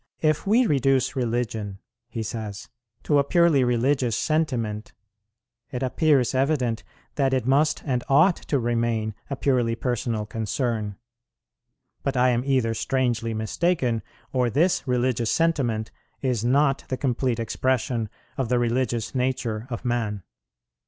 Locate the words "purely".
3.23-3.63, 9.35-9.75